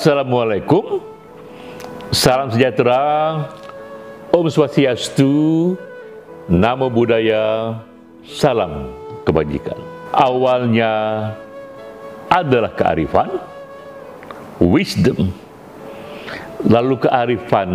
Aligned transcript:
Assalamualaikum. 0.00 1.02
Salam 2.08 2.48
sejahtera. 2.48 3.36
Om 4.32 4.46
Swastiastu. 4.48 5.74
Namo 6.48 6.88
Buddhaya. 6.88 7.76
Salam 8.24 8.96
kebajikan. 9.28 9.76
Awalnya 10.14 10.92
adalah 12.32 12.72
kearifan 12.72 13.28
Wisdom 14.60 15.32
Lalu 16.68 16.94
kearifan 17.00 17.70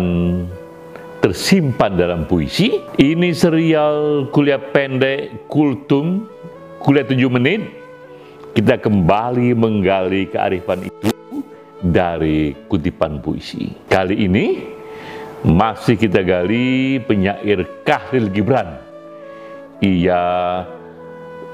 tersimpan 1.20 1.98
dalam 1.98 2.24
puisi 2.30 2.78
Ini 2.96 3.34
serial 3.34 4.30
kuliah 4.30 4.62
pendek 4.62 5.50
Kultum 5.50 6.30
Kuliah 6.78 7.04
7 7.04 7.18
menit 7.28 7.66
Kita 8.54 8.78
kembali 8.78 9.52
menggali 9.52 10.30
kearifan 10.30 10.86
itu 10.86 11.16
dari 11.80 12.56
kutipan 12.68 13.20
puisi. 13.20 13.72
Kali 13.88 14.26
ini 14.26 14.64
masih 15.44 15.94
kita 16.00 16.24
gali 16.24 16.98
penyair 17.04 17.84
Kahlil 17.84 18.32
Gibran. 18.32 18.80
Ia 19.84 20.22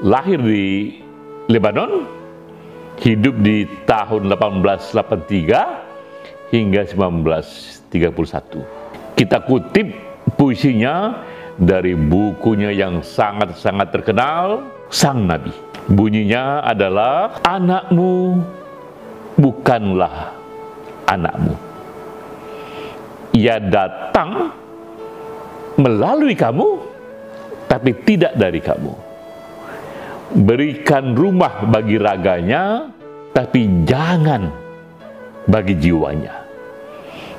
lahir 0.03 0.39
di 0.39 0.99
Lebanon, 1.51 2.07
hidup 3.03 3.35
di 3.43 3.67
tahun 3.85 4.31
1883 4.31 6.55
hingga 6.55 6.87
1931. 6.87 9.19
Kita 9.19 9.43
kutip 9.43 9.91
puisinya 10.39 11.27
dari 11.59 11.99
bukunya 11.99 12.71
yang 12.73 13.03
sangat-sangat 13.03 13.93
terkenal, 13.93 14.63
Sang 14.89 15.27
Nabi. 15.27 15.51
Bunyinya 15.91 16.63
adalah 16.63 17.43
anakmu 17.43 18.39
bukanlah 19.35 20.31
anakmu. 21.11 21.59
Ia 23.33 23.57
datang 23.59 24.53
melalui 25.81 26.37
kamu, 26.37 26.69
tapi 27.67 27.97
tidak 28.05 28.37
dari 28.37 28.61
kamu. 28.61 28.93
Berikan 30.33 31.17
rumah 31.17 31.65
bagi 31.69 31.97
raganya, 31.97 32.93
tapi 33.33 33.85
jangan 33.89 34.53
bagi 35.49 35.75
jiwanya. 35.77 36.45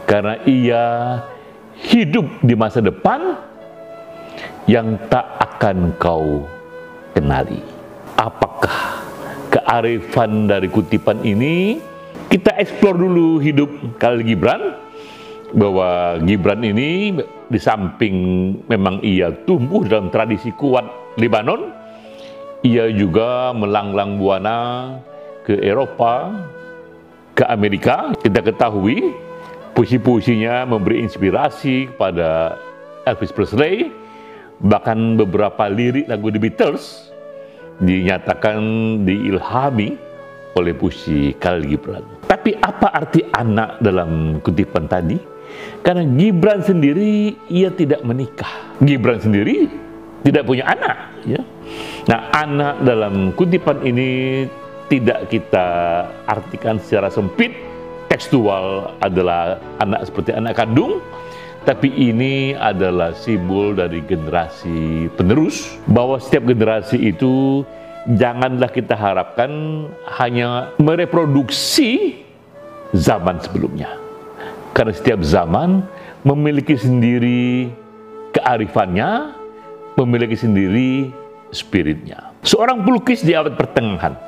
Karena 0.03 0.35
ia 0.43 0.83
hidup 1.87 2.27
di 2.43 2.53
masa 2.57 2.83
depan 2.83 3.39
yang 4.67 4.99
tak 5.07 5.25
akan 5.39 5.95
kau 5.95 6.43
kenali. 7.15 7.61
Apakah 8.19 9.05
kearifan 9.49 10.49
dari 10.49 10.67
kutipan 10.67 11.23
ini, 11.23 11.79
kita 12.27 12.51
eksplor 12.57 12.97
dulu 12.97 13.39
hidup 13.39 13.69
Khalil 13.97 14.27
Gibran, 14.27 14.61
bahwa 15.53 16.17
Gibran 16.25 16.61
ini 16.65 17.13
di 17.47 17.59
samping 17.61 18.15
memang 18.65 18.99
ia 19.05 19.29
tumbuh 19.45 19.85
dalam 19.85 20.09
tradisi 20.09 20.49
kuat 20.57 21.15
Lebanon, 21.15 21.69
ia 22.65 22.89
juga 22.89 23.53
melanglang 23.53 24.17
buana 24.17 24.57
ke 25.43 25.59
Eropa, 25.59 26.31
ke 27.35 27.43
Amerika. 27.47 28.11
Kita 28.17 28.39
ketahui 28.39 29.13
puisi-puisinya 29.75 30.63
memberi 30.69 31.01
inspirasi 31.03 31.93
kepada 31.93 32.57
Elvis 33.03 33.33
Presley, 33.35 33.91
bahkan 34.63 35.19
beberapa 35.19 35.67
lirik 35.67 36.07
lagu 36.07 36.31
The 36.31 36.39
Beatles 36.39 37.11
dinyatakan 37.81 38.61
diilhami 39.03 39.97
oleh 40.53 40.73
puisi 40.77 41.33
Khalil 41.41 41.65
Gibran. 41.65 42.05
Tapi 42.29 42.53
apa 42.61 42.93
arti 42.93 43.25
anak 43.33 43.81
dalam 43.81 44.39
kutipan 44.45 44.85
tadi? 44.85 45.17
Karena 45.81 46.05
Gibran 46.05 46.61
sendiri 46.61 47.35
ia 47.49 47.73
tidak 47.73 48.05
menikah. 48.05 48.77
Gibran 48.79 49.19
sendiri 49.19 49.67
tidak 50.23 50.47
punya 50.47 50.69
anak. 50.69 50.97
Ya. 51.27 51.41
Nah 52.07 52.29
anak 52.31 52.85
dalam 52.85 53.33
kutipan 53.35 53.83
ini 53.83 54.09
tidak 54.87 55.31
kita 55.31 55.67
artikan 56.27 56.79
secara 56.79 57.11
sempit. 57.11 57.53
Tekstual 58.11 58.93
adalah 59.01 59.57
anak 59.81 60.05
seperti 60.05 60.37
anak 60.37 60.53
kandung, 60.53 61.01
tapi 61.65 61.89
ini 61.89 62.53
adalah 62.53 63.15
simbol 63.17 63.73
dari 63.73 64.03
generasi 64.05 65.09
penerus 65.17 65.79
bahwa 65.89 66.21
setiap 66.21 66.45
generasi 66.45 66.99
itu 66.99 67.65
janganlah 68.19 68.67
kita 68.67 68.93
harapkan 68.93 69.49
hanya 70.19 70.75
mereproduksi 70.77 72.21
zaman 72.91 73.39
sebelumnya. 73.41 73.95
Karena 74.77 74.93
setiap 74.93 75.23
zaman 75.23 75.87
memiliki 76.21 76.75
sendiri 76.75 77.71
kearifannya, 78.35 79.33
memiliki 79.97 80.35
sendiri 80.35 81.09
spiritnya. 81.53 82.33
Seorang 82.43 82.83
pelukis 82.83 83.23
di 83.23 83.31
abad 83.31 83.55
pertengahan, 83.55 84.19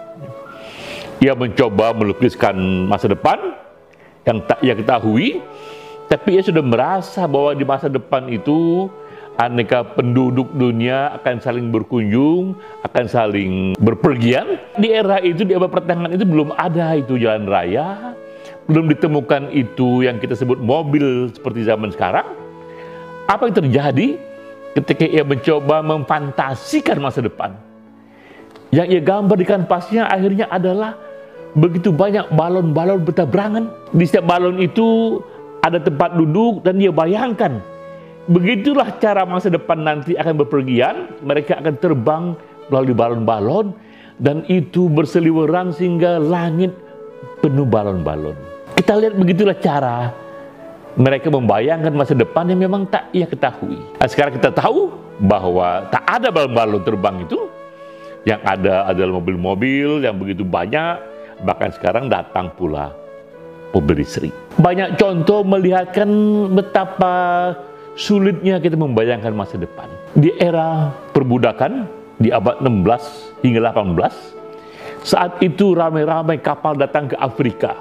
ia 1.26 1.34
mencoba 1.34 1.90
melukiskan 1.98 2.54
masa 2.86 3.10
depan 3.10 3.58
yang 4.30 4.46
tak 4.46 4.62
ia 4.62 4.78
ketahui, 4.78 5.42
tapi 6.06 6.38
ia 6.38 6.44
sudah 6.46 6.62
merasa 6.62 7.26
bahwa 7.26 7.58
di 7.58 7.66
masa 7.66 7.90
depan 7.90 8.30
itu 8.30 8.90
aneka 9.42 9.84
penduduk 9.98 10.54
dunia 10.54 11.18
akan 11.18 11.42
saling 11.42 11.74
berkunjung, 11.74 12.54
akan 12.86 13.06
saling 13.10 13.52
berpergian. 13.82 14.62
Di 14.78 14.94
era 14.94 15.18
itu, 15.22 15.42
di 15.42 15.58
abad 15.58 15.70
pertengahan 15.74 16.14
itu 16.14 16.26
belum 16.26 16.54
ada 16.54 16.94
itu 16.94 17.18
jalan 17.18 17.50
raya, 17.50 18.14
belum 18.70 18.90
ditemukan 18.94 19.50
itu 19.54 20.06
yang 20.06 20.22
kita 20.22 20.38
sebut 20.38 20.62
mobil 20.62 21.30
seperti 21.34 21.66
zaman 21.66 21.90
sekarang. 21.90 22.26
Apa 23.26 23.50
yang 23.50 23.58
terjadi 23.66 24.08
ketika 24.78 25.06
ia 25.10 25.26
mencoba 25.26 25.82
memfantasikan 25.82 27.02
masa 27.02 27.26
depan? 27.26 27.58
Yang 28.74 28.88
ia 28.98 29.02
gambar 29.02 29.38
di 29.38 29.46
kanvasnya 29.46 30.04
akhirnya 30.10 30.50
adalah 30.50 31.05
begitu 31.56 31.90
banyak 31.90 32.30
balon-balon 32.36 33.02
bertabrakan. 33.08 33.72
Di 33.96 34.04
setiap 34.06 34.28
balon 34.28 34.60
itu 34.60 35.20
ada 35.64 35.82
tempat 35.82 36.14
duduk 36.14 36.62
dan 36.62 36.78
dia 36.78 36.94
bayangkan 36.94 37.64
begitulah 38.26 38.90
cara 38.98 39.26
masa 39.26 39.50
depan 39.50 39.82
nanti 39.82 40.14
akan 40.14 40.46
berpergian. 40.46 41.10
Mereka 41.24 41.64
akan 41.64 41.76
terbang 41.80 42.24
melalui 42.70 42.94
balon-balon 42.94 43.74
dan 44.20 44.44
itu 44.52 44.92
berseliweran 44.92 45.72
sehingga 45.74 46.20
langit 46.20 46.76
penuh 47.40 47.66
balon-balon. 47.66 48.36
Kita 48.76 49.00
lihat 49.00 49.16
begitulah 49.16 49.56
cara 49.56 50.12
mereka 50.96 51.28
membayangkan 51.28 51.92
masa 51.92 52.16
depan 52.16 52.48
yang 52.48 52.60
memang 52.68 52.88
tak 52.88 53.12
ia 53.12 53.28
ketahui. 53.28 53.80
Nah, 54.00 54.08
sekarang 54.08 54.40
kita 54.40 54.52
tahu 54.52 54.92
bahwa 55.24 55.88
tak 55.92 56.04
ada 56.08 56.32
balon-balon 56.32 56.84
terbang 56.84 57.16
itu. 57.24 57.40
Yang 58.26 58.42
ada 58.42 58.90
adalah 58.90 59.22
mobil-mobil 59.22 60.02
yang 60.02 60.18
begitu 60.18 60.42
banyak 60.42 61.15
bahkan 61.44 61.74
sekarang 61.76 62.08
datang 62.08 62.54
pula 62.56 62.96
mobil 63.76 64.00
listrik. 64.00 64.32
Banyak 64.56 64.96
contoh 64.96 65.44
melihatkan 65.44 66.08
betapa 66.56 67.14
sulitnya 68.00 68.64
kita 68.64 68.80
membayangkan 68.80 69.36
masa 69.36 69.60
depan. 69.60 69.92
Di 70.16 70.32
era 70.40 70.96
perbudakan, 71.12 71.88
di 72.16 72.32
abad 72.32 72.64
16 72.64 73.44
hingga 73.44 73.60
18, 73.76 75.04
saat 75.04 75.44
itu 75.44 75.76
ramai-ramai 75.76 76.40
kapal 76.40 76.80
datang 76.80 77.12
ke 77.12 77.16
Afrika, 77.20 77.76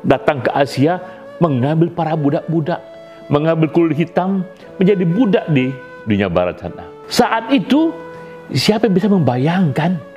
datang 0.00 0.40
ke 0.40 0.48
Asia, 0.56 1.00
mengambil 1.36 1.92
para 1.92 2.16
budak-budak, 2.16 2.80
mengambil 3.28 3.68
kulit 3.68 4.00
hitam, 4.00 4.44
menjadi 4.80 5.04
budak 5.04 5.44
di 5.52 5.68
dunia 6.08 6.32
barat 6.32 6.60
sana. 6.60 6.88
Saat 7.12 7.52
itu, 7.52 7.92
siapa 8.52 8.88
yang 8.88 8.96
bisa 8.96 9.08
membayangkan 9.12 10.13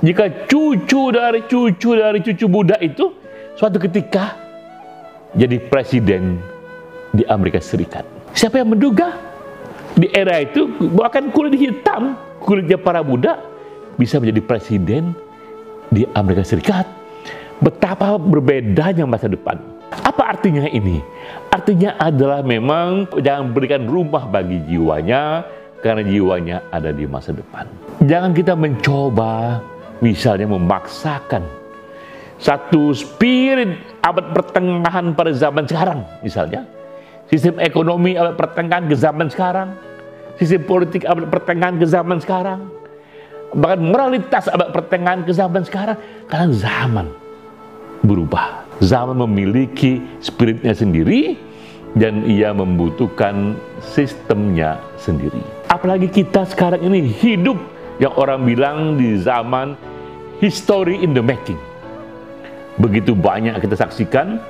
jika 0.00 0.48
cucu 0.48 1.12
dari 1.12 1.44
cucu 1.44 1.90
dari 1.92 2.18
cucu 2.24 2.46
budak 2.48 2.80
itu 2.80 3.12
suatu 3.56 3.76
ketika 3.76 4.32
jadi 5.36 5.60
presiden 5.60 6.40
di 7.12 7.22
Amerika 7.28 7.60
Serikat. 7.60 8.02
Siapa 8.32 8.64
yang 8.64 8.72
menduga 8.72 9.12
di 9.94 10.08
era 10.10 10.40
itu 10.40 10.70
bahkan 10.96 11.28
kulit 11.28 11.54
hitam, 11.58 12.16
kulitnya 12.40 12.80
para 12.80 13.04
budak 13.04 13.38
bisa 14.00 14.16
menjadi 14.16 14.40
presiden 14.40 15.12
di 15.92 16.08
Amerika 16.16 16.48
Serikat. 16.48 16.88
Betapa 17.60 18.16
berbedanya 18.16 19.04
masa 19.04 19.28
depan. 19.28 19.60
Apa 19.90 20.32
artinya 20.32 20.64
ini? 20.64 21.02
Artinya 21.52 22.00
adalah 22.00 22.40
memang 22.40 23.04
jangan 23.20 23.52
berikan 23.52 23.84
rumah 23.84 24.24
bagi 24.24 24.64
jiwanya 24.64 25.44
karena 25.84 26.00
jiwanya 26.08 26.56
ada 26.72 26.88
di 26.88 27.04
masa 27.04 27.36
depan. 27.36 27.68
Jangan 28.00 28.32
kita 28.32 28.56
mencoba 28.56 29.60
misalnya 30.00 30.48
memaksakan 30.48 31.60
satu 32.40 32.96
spirit 32.96 33.76
abad 34.00 34.32
pertengahan 34.32 35.12
pada 35.12 35.30
zaman 35.36 35.68
sekarang 35.68 36.00
misalnya. 36.24 36.64
Sistem 37.28 37.60
ekonomi 37.60 38.16
abad 38.16 38.34
pertengahan 38.34 38.88
ke 38.88 38.96
zaman 38.96 39.28
sekarang. 39.28 39.76
Sistem 40.40 40.64
politik 40.64 41.04
abad 41.04 41.28
pertengahan 41.28 41.76
ke 41.76 41.84
zaman 41.84 42.16
sekarang. 42.18 42.72
Bahkan 43.52 43.80
moralitas 43.84 44.48
abad 44.48 44.72
pertengahan 44.72 45.20
ke 45.22 45.36
zaman 45.36 45.62
sekarang. 45.68 46.00
Karena 46.26 46.48
zaman 46.56 47.06
berubah. 48.02 48.64
Zaman 48.80 49.20
memiliki 49.28 50.00
spiritnya 50.24 50.72
sendiri 50.72 51.36
dan 51.92 52.24
ia 52.24 52.56
membutuhkan 52.56 53.52
sistemnya 53.84 54.80
sendiri. 54.96 55.44
Apalagi 55.68 56.08
kita 56.08 56.48
sekarang 56.48 56.88
ini 56.88 57.04
hidup 57.04 57.60
yang 58.00 58.16
orang 58.16 58.48
bilang 58.48 58.96
di 58.96 59.20
zaman 59.20 59.76
history 60.40 60.98
in 61.04 61.12
the 61.12 61.22
making 61.22 61.58
begitu 62.80 63.12
banyak 63.12 63.60
kita 63.60 63.76
saksikan 63.76 64.40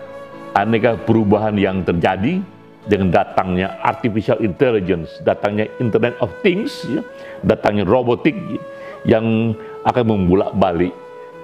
aneka 0.54 0.98
perubahan 1.02 1.54
yang 1.58 1.82
terjadi 1.82 2.42
dengan 2.88 3.12
datangnya 3.12 3.76
artificial 3.84 4.40
intelligence, 4.40 5.20
datangnya 5.22 5.68
Internet 5.78 6.16
of 6.24 6.32
Things, 6.40 6.72
ya, 6.88 7.04
datangnya 7.44 7.84
robotik 7.84 8.34
yang 9.04 9.52
akan 9.84 10.04
membulak 10.04 10.54
balik 10.56 10.94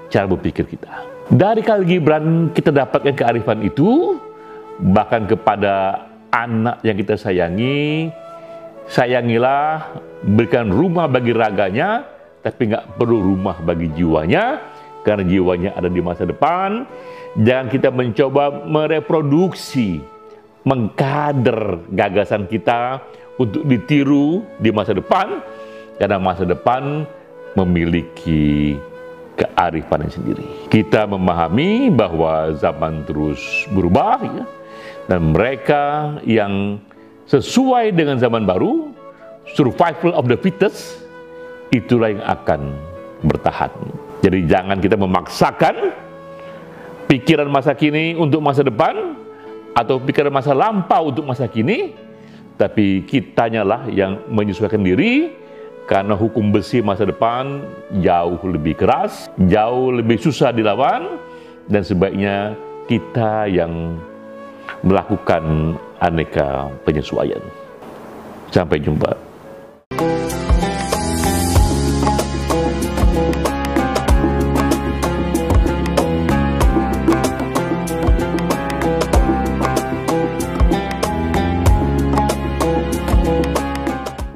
cara 0.08 0.24
berpikir 0.24 0.64
kita. 0.64 1.04
Dari 1.28 1.60
Kal 1.60 1.82
Gibran 1.84 2.54
kita 2.54 2.70
dapatkan 2.72 3.12
kearifan 3.12 3.60
itu, 3.66 4.16
bahkan 4.80 5.26
kepada 5.28 6.06
anak 6.30 6.80
yang 6.86 6.96
kita 6.96 7.18
sayangi, 7.18 8.08
sayangilah, 8.88 9.98
berikan 10.24 10.70
rumah 10.70 11.10
bagi 11.10 11.34
raganya, 11.34 12.06
tapi 12.46 12.70
nggak 12.70 12.94
perlu 12.94 13.26
rumah 13.26 13.58
bagi 13.58 13.90
jiwanya, 13.90 14.62
karena 15.02 15.26
jiwanya 15.26 15.74
ada 15.74 15.90
di 15.90 15.98
masa 15.98 16.22
depan. 16.22 16.86
Jangan 17.42 17.66
kita 17.74 17.90
mencoba 17.90 18.62
mereproduksi, 18.70 19.98
mengkader 20.62 21.90
gagasan 21.90 22.46
kita 22.46 23.02
untuk 23.34 23.66
ditiru 23.66 24.46
di 24.62 24.70
masa 24.70 24.94
depan, 24.94 25.42
karena 25.98 26.22
masa 26.22 26.46
depan 26.46 27.02
memiliki 27.58 28.78
kearifan 29.34 30.06
sendiri. 30.06 30.70
Kita 30.70 31.02
memahami 31.10 31.90
bahwa 31.90 32.54
zaman 32.54 33.02
terus 33.10 33.42
berubah, 33.74 34.22
ya, 34.22 34.44
dan 35.10 35.34
mereka 35.34 36.14
yang 36.22 36.78
sesuai 37.26 37.90
dengan 37.90 38.22
zaman 38.22 38.46
baru, 38.46 38.94
survival 39.58 40.14
of 40.14 40.30
the 40.30 40.38
fittest, 40.38 41.05
itulah 41.70 42.12
yang 42.12 42.24
akan 42.24 42.60
bertahan. 43.24 43.72
Jadi 44.22 44.48
jangan 44.48 44.78
kita 44.80 44.96
memaksakan 44.98 45.74
pikiran 47.06 47.46
masa 47.46 47.72
kini 47.76 48.18
untuk 48.18 48.42
masa 48.42 48.66
depan 48.66 49.14
atau 49.76 50.00
pikiran 50.00 50.32
masa 50.32 50.56
lampau 50.56 51.12
untuk 51.12 51.28
masa 51.28 51.46
kini, 51.46 51.92
tapi 52.56 53.04
kitanya 53.04 53.62
lah 53.62 53.84
yang 53.92 54.24
menyesuaikan 54.32 54.80
diri 54.80 55.30
karena 55.86 56.18
hukum 56.18 56.50
besi 56.50 56.82
masa 56.82 57.06
depan 57.06 57.62
jauh 58.02 58.40
lebih 58.42 58.74
keras, 58.74 59.30
jauh 59.38 59.94
lebih 59.94 60.18
susah 60.18 60.50
dilawan 60.50 61.20
dan 61.70 61.86
sebaiknya 61.86 62.58
kita 62.90 63.46
yang 63.46 64.00
melakukan 64.82 65.74
aneka 66.02 66.70
penyesuaian. 66.82 67.42
Sampai 68.50 68.78
jumpa. 68.82 69.25